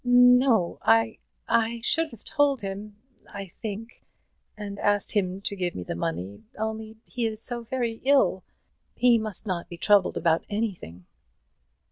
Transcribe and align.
"No 0.03 0.79
I 0.81 1.19
I 1.47 1.79
should 1.83 2.09
have 2.09 2.23
told 2.23 2.61
him 2.61 2.95
I 3.29 3.45
think 3.45 4.01
and 4.57 4.79
asked 4.79 5.11
him 5.11 5.41
to 5.41 5.55
give 5.55 5.75
me 5.75 5.83
the 5.83 5.93
money, 5.93 6.41
only 6.57 6.97
he 7.05 7.27
is 7.27 7.39
so 7.39 7.61
very 7.61 8.01
ill; 8.03 8.43
he 8.95 9.19
must 9.19 9.45
not 9.45 9.69
be 9.69 9.77
troubled 9.77 10.17
about 10.17 10.43
anything." 10.49 11.05